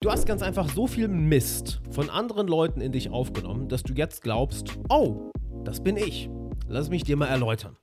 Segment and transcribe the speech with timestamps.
[0.00, 3.94] Du hast ganz einfach so viel Mist von anderen Leuten in dich aufgenommen, dass du
[3.94, 5.32] jetzt glaubst, oh,
[5.64, 6.30] das bin ich.
[6.68, 7.76] Lass mich dir mal erläutern.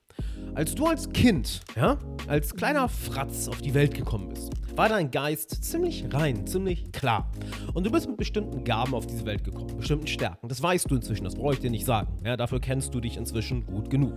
[0.53, 1.97] Als du als Kind, ja,
[2.27, 7.29] als kleiner Fratz auf die Welt gekommen bist, war dein Geist ziemlich rein, ziemlich klar.
[7.73, 10.47] Und du bist mit bestimmten Gaben auf diese Welt gekommen, bestimmten Stärken.
[10.47, 12.15] Das weißt du inzwischen, das brauche ich dir nicht sagen.
[12.23, 14.13] Ja, dafür kennst du dich inzwischen gut genug.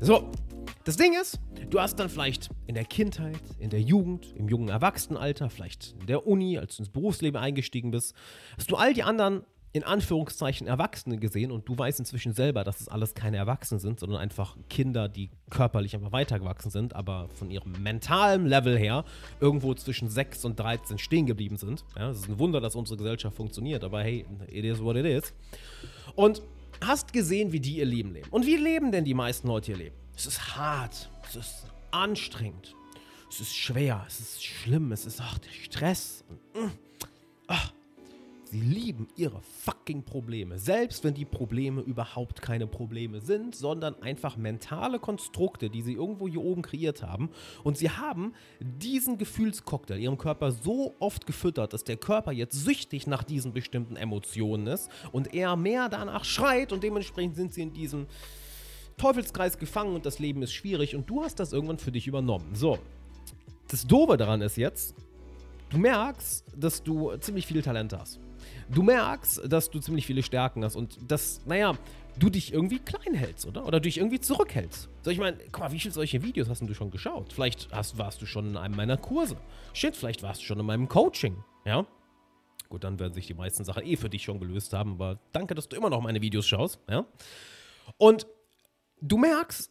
[0.00, 0.32] So,
[0.90, 1.38] das Ding ist,
[1.70, 6.08] du hast dann vielleicht in der Kindheit, in der Jugend, im jungen Erwachsenenalter, vielleicht in
[6.08, 8.12] der Uni, als du ins Berufsleben eingestiegen bist,
[8.58, 12.80] hast du all die anderen in Anführungszeichen Erwachsene gesehen und du weißt inzwischen selber, dass
[12.80, 17.52] es alles keine Erwachsenen sind, sondern einfach Kinder, die körperlich einfach weitergewachsen sind, aber von
[17.52, 19.04] ihrem mentalen Level her
[19.38, 21.84] irgendwo zwischen 6 und 13 stehen geblieben sind.
[21.96, 25.06] Ja, es ist ein Wunder, dass unsere Gesellschaft funktioniert, aber hey, it is what it
[25.06, 25.32] is.
[26.16, 26.42] Und
[26.84, 28.26] hast gesehen, wie die ihr Leben leben.
[28.32, 29.99] Und wie leben denn die meisten Leute ihr Leben?
[30.20, 32.76] Es ist hart, es ist anstrengend,
[33.30, 36.24] es ist schwer, es ist schlimm, es ist auch der Stress.
[36.28, 36.70] Und, mm,
[37.46, 37.72] ach,
[38.44, 44.36] sie lieben ihre fucking Probleme, selbst wenn die Probleme überhaupt keine Probleme sind, sondern einfach
[44.36, 47.30] mentale Konstrukte, die sie irgendwo hier oben kreiert haben.
[47.64, 53.06] Und sie haben diesen Gefühlscocktail ihrem Körper so oft gefüttert, dass der Körper jetzt süchtig
[53.06, 57.72] nach diesen bestimmten Emotionen ist und er mehr danach schreit und dementsprechend sind sie in
[57.72, 58.06] diesem
[59.00, 62.54] Teufelskreis gefangen und das Leben ist schwierig und du hast das irgendwann für dich übernommen.
[62.54, 62.78] So.
[63.68, 64.94] Das Doofe daran ist jetzt,
[65.70, 68.20] du merkst, dass du ziemlich viel Talent hast.
[68.68, 71.78] Du merkst, dass du ziemlich viele Stärken hast und dass, naja,
[72.18, 73.66] du dich irgendwie klein hältst, oder?
[73.66, 74.90] Oder dich irgendwie zurückhältst.
[75.02, 77.32] So, ich meine, guck mal, wie viele solche Videos hast du schon geschaut?
[77.32, 79.36] Vielleicht hast, warst du schon in einem meiner Kurse.
[79.72, 81.86] Shit, vielleicht warst du schon in meinem Coaching, ja?
[82.68, 85.54] Gut, dann werden sich die meisten Sachen eh für dich schon gelöst haben, aber danke,
[85.54, 87.06] dass du immer noch meine Videos schaust, ja?
[87.96, 88.26] Und
[89.00, 89.70] du merkst,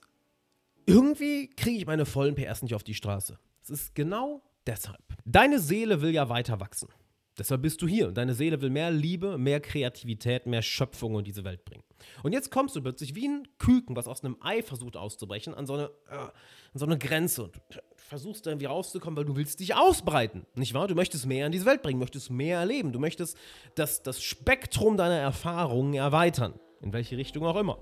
[0.86, 3.38] irgendwie kriege ich meine vollen PS nicht auf die Straße.
[3.62, 5.04] Es ist genau deshalb.
[5.26, 6.90] Deine Seele will ja weiter wachsen.
[7.38, 11.24] Deshalb bist du hier und deine Seele will mehr Liebe, mehr Kreativität, mehr Schöpfung in
[11.24, 11.84] diese Welt bringen.
[12.22, 15.66] Und jetzt kommst du plötzlich wie ein Küken, was aus einem Ei versucht auszubrechen, an
[15.66, 16.32] so eine, äh, an
[16.74, 17.62] so eine Grenze und
[17.96, 20.88] versuchst da irgendwie rauszukommen, weil du willst dich ausbreiten, nicht wahr?
[20.88, 23.38] Du möchtest mehr in diese Welt bringen, möchtest mehr erleben, du möchtest
[23.76, 27.80] das, das Spektrum deiner Erfahrungen erweitern, in welche Richtung auch immer.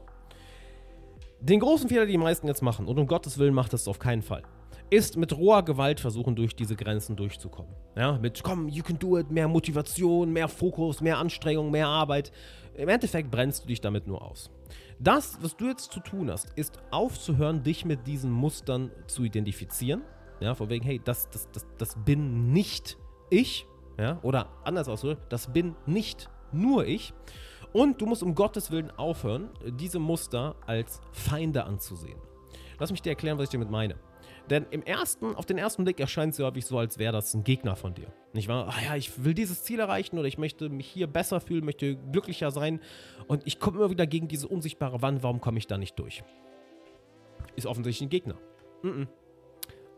[1.39, 3.99] Den großen Fehler, den die meisten jetzt machen, und um Gottes Willen macht das auf
[3.99, 4.43] keinen Fall,
[4.89, 7.71] ist mit roher Gewalt versuchen, durch diese Grenzen durchzukommen.
[7.95, 12.31] Ja, mit komm, you can do it, mehr Motivation, mehr Fokus, mehr Anstrengung, mehr Arbeit.
[12.73, 14.49] Im Endeffekt brennst du dich damit nur aus.
[14.99, 20.01] Das, was du jetzt zu tun hast, ist aufzuhören, dich mit diesen Mustern zu identifizieren.
[20.39, 22.97] Ja, von wegen, hey, das, das, das, das bin nicht
[23.29, 23.65] ich.
[23.99, 27.13] Ja, oder anders ausgedrückt, das bin nicht nur ich.
[27.73, 32.19] Und du musst um Gottes Willen aufhören, diese Muster als Feinde anzusehen.
[32.79, 33.95] Lass mich dir erklären, was ich damit meine.
[34.49, 37.43] Denn im ersten, auf den ersten Blick erscheint es häufig so, als wäre das ein
[37.43, 38.07] Gegner von dir.
[38.33, 38.67] Nicht wahr?
[38.69, 41.97] Ach ja, ich will dieses Ziel erreichen oder ich möchte mich hier besser fühlen, möchte
[41.97, 42.79] glücklicher sein.
[43.27, 45.21] Und ich komme immer wieder gegen diese unsichtbare Wand.
[45.21, 46.23] Warum komme ich da nicht durch?
[47.55, 48.35] Ist offensichtlich ein Gegner.
[48.83, 49.07] Mm -mm.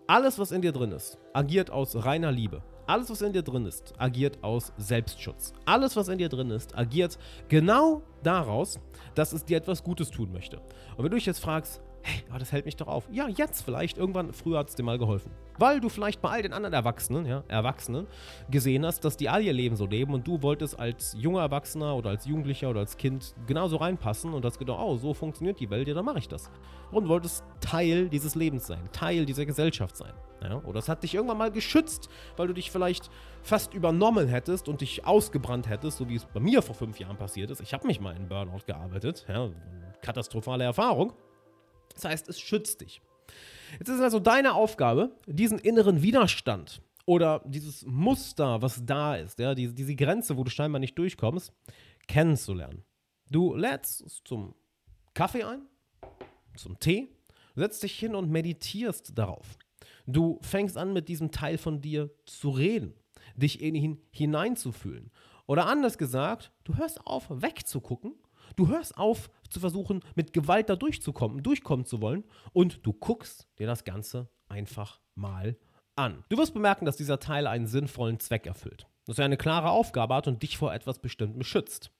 [0.07, 2.63] Alles, was in dir drin ist, agiert aus reiner Liebe.
[2.89, 5.53] Alles, was in dir drin ist, agiert aus Selbstschutz.
[5.63, 8.79] Alles, was in dir drin ist, agiert genau daraus,
[9.13, 10.57] dass es dir etwas Gutes tun möchte.
[10.97, 13.07] Und wenn du dich jetzt fragst, hey, oh, das hält mich doch auf.
[13.11, 13.97] Ja, jetzt vielleicht.
[13.97, 15.31] Irgendwann, früher hat es dir mal geholfen.
[15.57, 18.07] Weil du vielleicht bei all den anderen Erwachsenen, ja, Erwachsenen
[18.49, 21.95] gesehen hast, dass die all ihr Leben so leben und du wolltest als junger Erwachsener
[21.95, 25.69] oder als Jugendlicher oder als Kind genauso reinpassen und hast gedacht, oh, so funktioniert die
[25.69, 26.49] Welt, ja, dann mache ich das.
[26.91, 30.13] Und wolltest Teil dieses Lebens sein, Teil dieser Gesellschaft sein.
[30.41, 33.09] Ja, oder es hat dich irgendwann mal geschützt, weil du dich vielleicht
[33.43, 37.17] fast übernommen hättest und dich ausgebrannt hättest, so wie es bei mir vor fünf Jahren
[37.17, 37.59] passiert ist.
[37.59, 39.49] Ich habe mich mal in Burnout gearbeitet, ja,
[40.01, 41.13] katastrophale Erfahrung.
[41.93, 43.01] Das heißt, es schützt dich.
[43.77, 49.53] Jetzt ist also deine Aufgabe, diesen inneren Widerstand oder dieses Muster, was da ist, ja,
[49.53, 51.53] diese, diese Grenze, wo du scheinbar nicht durchkommst,
[52.07, 52.83] kennenzulernen.
[53.29, 54.55] Du lädst zum
[55.13, 55.61] Kaffee ein,
[56.55, 57.09] zum Tee,
[57.55, 59.57] setzt dich hin und meditierst darauf.
[60.07, 62.93] Du fängst an, mit diesem Teil von dir zu reden,
[63.35, 65.11] dich in ihn hineinzufühlen.
[65.45, 68.15] Oder anders gesagt, du hörst auf, wegzugucken
[68.55, 72.23] Du hörst auf zu versuchen, mit Gewalt da durchzukommen, durchkommen zu wollen
[72.53, 75.57] und du guckst dir das Ganze einfach mal
[75.95, 76.23] an.
[76.29, 78.87] Du wirst bemerken, dass dieser Teil einen sinnvollen Zweck erfüllt.
[79.05, 81.91] Dass er eine klare Aufgabe hat und dich vor etwas Bestimmtem schützt.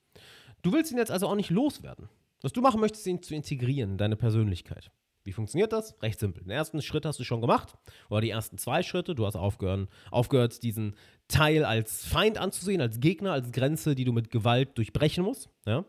[0.62, 2.10] Du willst ihn jetzt also auch nicht loswerden.
[2.42, 4.92] Was du machen möchtest, ist ihn zu integrieren in deine Persönlichkeit.
[5.24, 6.02] Wie funktioniert das?
[6.02, 6.44] Recht simpel.
[6.44, 7.74] Den ersten Schritt hast du schon gemacht,
[8.10, 9.16] oder die ersten zwei Schritte.
[9.16, 10.95] Du hast aufgehört, aufgehört, diesen
[11.28, 15.50] Teil als Feind anzusehen, als Gegner, als Grenze, die du mit Gewalt durchbrechen musst.
[15.66, 15.86] Ja?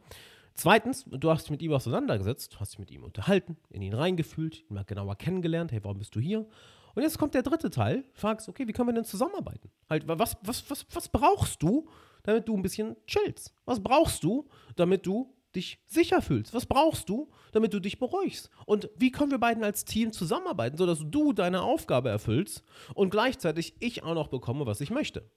[0.54, 4.60] Zweitens, du hast dich mit ihm auseinandergesetzt, hast dich mit ihm unterhalten, in ihn reingefühlt,
[4.68, 6.46] ihn mal genauer kennengelernt, hey, warum bist du hier?
[6.94, 9.70] Und jetzt kommt der dritte Teil, fragst, okay, wie können wir denn zusammenarbeiten?
[9.88, 11.88] Halt, was, was, was, was brauchst du,
[12.22, 13.54] damit du ein bisschen chillst?
[13.64, 16.54] Was brauchst du, damit du dich sicher fühlst?
[16.54, 18.50] Was brauchst du, damit du dich beruhigst?
[18.66, 22.62] Und wie können wir beiden als Team zusammenarbeiten, sodass du deine Aufgabe erfüllst
[22.94, 25.28] und gleichzeitig ich auch noch bekomme, was ich möchte?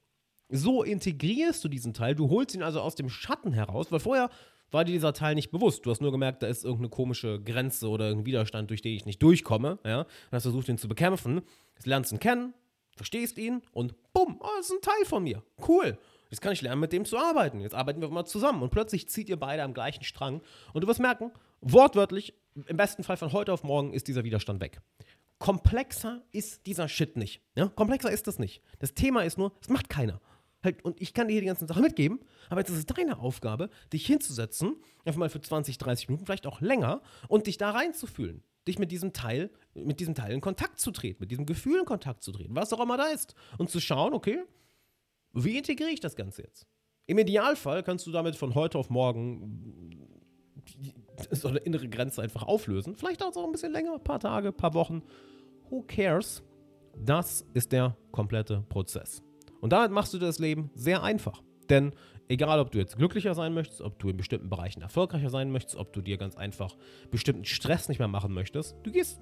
[0.56, 4.30] So integrierst du diesen Teil, du holst ihn also aus dem Schatten heraus, weil vorher
[4.70, 5.84] war dir dieser Teil nicht bewusst.
[5.84, 9.06] Du hast nur gemerkt, da ist irgendeine komische Grenze oder irgendein Widerstand, durch den ich
[9.06, 9.80] nicht durchkomme.
[9.84, 10.02] Ja?
[10.02, 11.42] Und hast versucht, ihn zu bekämpfen.
[11.76, 12.54] Jetzt lernst du ihn kennen,
[12.96, 15.42] verstehst ihn und bumm, oh, das ist ein Teil von mir.
[15.68, 15.98] Cool.
[16.30, 17.60] Jetzt kann ich lernen, mit dem zu arbeiten.
[17.60, 18.62] Jetzt arbeiten wir mal zusammen.
[18.62, 20.42] Und plötzlich zieht ihr beide am gleichen Strang.
[20.74, 22.36] Und du wirst merken, wortwörtlich,
[22.68, 24.82] im besten Fall von heute auf morgen ist dieser Widerstand weg.
[25.40, 27.42] Komplexer ist dieser Shit nicht.
[27.56, 27.70] Ja?
[27.70, 28.62] Komplexer ist das nicht.
[28.78, 30.22] Das Thema ist nur, es macht keiner.
[30.64, 32.20] Halt, und ich kann dir hier die ganzen Sachen mitgeben,
[32.50, 36.48] aber jetzt ist es deine Aufgabe, dich hinzusetzen, einfach mal für 20, 30 Minuten, vielleicht
[36.48, 38.44] auch länger, und dich da reinzufühlen.
[38.68, 41.86] Dich mit diesem Teil, mit diesem Teil in Kontakt zu treten, mit diesem Gefühl in
[41.86, 43.36] Kontakt zu treten, was auch immer da ist.
[43.58, 44.42] Und zu schauen, okay,
[45.34, 46.66] wie integriere ich das Ganze jetzt?
[47.06, 50.10] Im Idealfall kannst du damit von heute auf morgen
[51.32, 52.96] so eine innere Grenze einfach auflösen.
[52.96, 55.04] Vielleicht dauert es auch ein bisschen länger, ein paar Tage, ein paar Wochen.
[55.70, 56.42] Who cares?
[56.96, 59.22] Das ist der komplette Prozess.
[59.64, 61.42] Und damit machst du dir das Leben sehr einfach.
[61.70, 61.94] Denn
[62.28, 65.78] egal, ob du jetzt glücklicher sein möchtest, ob du in bestimmten Bereichen erfolgreicher sein möchtest,
[65.78, 66.76] ob du dir ganz einfach
[67.12, 69.22] bestimmten Stress nicht mehr machen möchtest, du gehst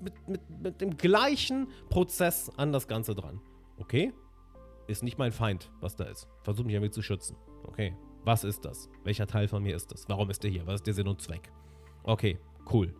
[0.00, 3.42] mit, mit, mit dem gleichen Prozess an das Ganze dran.
[3.76, 4.14] Okay?
[4.86, 6.28] ist nicht mein Feind, was da ist.
[6.44, 7.36] Versuch mich damit zu schützen.
[7.64, 7.94] Okay,
[8.24, 8.88] was ist das?
[9.04, 10.08] Welcher Teil von mir ist das?
[10.08, 10.66] Warum ist der hier?
[10.66, 11.52] Was ist der Sinn und Zweck?
[12.04, 12.38] Okay,
[12.72, 12.94] cool.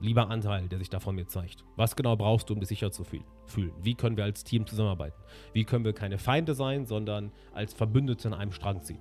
[0.00, 1.64] Lieber Anteil, der sich da von mir zeigt.
[1.76, 3.72] Was genau brauchst du, um dich sicher zu fühlen?
[3.80, 5.20] Wie können wir als Team zusammenarbeiten?
[5.52, 9.00] Wie können wir keine Feinde sein, sondern als Verbündete in einem Strang ziehen?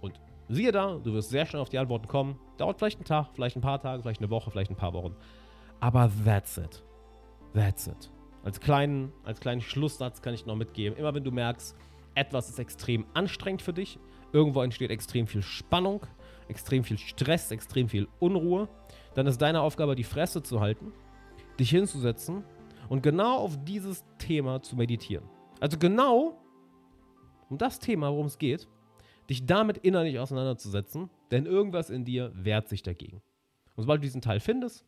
[0.00, 2.38] Und siehe da, du wirst sehr schnell auf die Antworten kommen.
[2.56, 5.14] Dauert vielleicht einen Tag, vielleicht ein paar Tage, vielleicht eine Woche, vielleicht ein paar Wochen.
[5.80, 6.82] Aber that's it.
[7.52, 8.10] That's it.
[8.42, 11.76] Als kleinen, als kleinen Schlusssatz kann ich noch mitgeben, immer wenn du merkst,
[12.14, 13.98] etwas ist extrem anstrengend für dich,
[14.32, 16.06] irgendwo entsteht extrem viel Spannung,
[16.48, 18.68] extrem viel Stress, extrem viel Unruhe,
[19.20, 20.94] dann ist deine Aufgabe, die Fresse zu halten,
[21.58, 22.42] dich hinzusetzen
[22.88, 25.28] und genau auf dieses Thema zu meditieren.
[25.60, 26.38] Also genau
[27.50, 28.66] um das Thema, worum es geht,
[29.28, 33.20] dich damit innerlich auseinanderzusetzen, denn irgendwas in dir wehrt sich dagegen.
[33.76, 34.86] Und sobald du diesen Teil findest,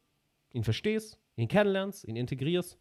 [0.54, 2.78] ihn verstehst, ihn kennenlernst, ihn integrierst,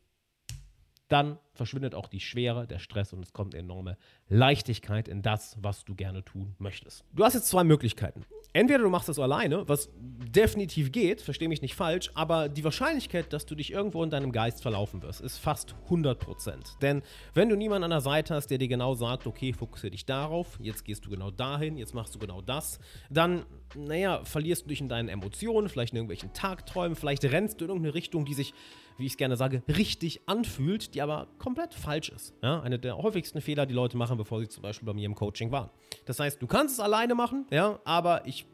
[1.09, 3.98] dann verschwindet auch die Schwere, der Stress und es kommt enorme
[4.30, 7.03] Leichtigkeit in das, was du gerne tun möchtest.
[7.12, 8.25] Du hast jetzt zwei Möglichkeiten.
[8.53, 13.31] Entweder du machst das alleine, was definitiv geht, verstehe mich nicht falsch, aber die Wahrscheinlichkeit,
[13.31, 16.80] dass du dich irgendwo in deinem Geist verlaufen wirst, ist fast 100%.
[16.81, 17.01] Denn
[17.33, 20.57] wenn du niemanden an der Seite hast, der dir genau sagt, okay, fokussiere dich darauf,
[20.62, 23.45] jetzt gehst du genau dahin, jetzt machst du genau das, dann,
[23.75, 27.69] naja, verlierst du dich in deinen Emotionen, vielleicht in irgendwelchen Tagträumen, vielleicht rennst du in
[27.69, 28.53] irgendeine Richtung, die sich
[28.97, 32.33] wie ich es gerne sage, richtig anfühlt, die aber komplett falsch ist.
[32.41, 35.15] Ja, eine der häufigsten Fehler, die Leute machen, bevor sie zum Beispiel bei mir im
[35.15, 35.69] Coaching waren.
[36.05, 38.45] Das heißt, du kannst es alleine machen, ja, aber ich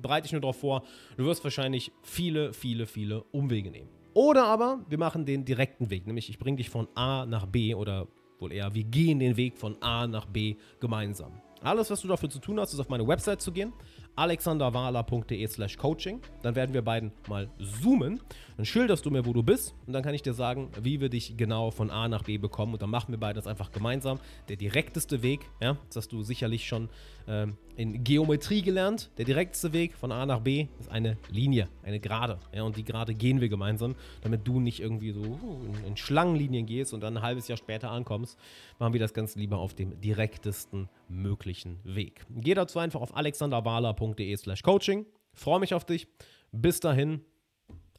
[0.00, 0.82] bereite dich nur darauf vor,
[1.16, 3.88] du wirst wahrscheinlich viele, viele, viele Umwege nehmen.
[4.12, 7.74] Oder aber wir machen den direkten Weg, nämlich ich bringe dich von A nach B
[7.74, 8.06] oder
[8.38, 11.40] wohl eher, wir gehen den Weg von A nach B gemeinsam.
[11.60, 13.72] Alles, was du dafür zu tun hast, ist auf meine Website zu gehen
[14.16, 16.20] alexanderwala.de slash coaching.
[16.42, 18.20] Dann werden wir beiden mal zoomen.
[18.56, 21.08] Dann schilderst du mir, wo du bist und dann kann ich dir sagen, wie wir
[21.08, 22.74] dich genau von A nach B bekommen.
[22.74, 24.20] Und dann machen wir beide das einfach gemeinsam.
[24.48, 26.88] Der direkteste Weg, ja, das hast du sicherlich schon
[27.26, 29.10] ähm, in Geometrie gelernt.
[29.18, 32.38] Der direkteste Weg von A nach B ist eine Linie, eine Gerade.
[32.54, 36.66] Ja, und die Gerade gehen wir gemeinsam, damit du nicht irgendwie so in, in Schlangenlinien
[36.66, 38.38] gehst und dann ein halbes Jahr später ankommst.
[38.78, 42.24] Machen wir das Ganze lieber auf dem direktesten möglichen Weg.
[42.30, 45.06] Geh dazu einfach auf alexanderwala.de slash coaching.
[45.32, 46.06] Freue mich auf dich.
[46.52, 47.20] Bis dahin,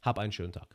[0.00, 0.74] hab einen schönen Tag.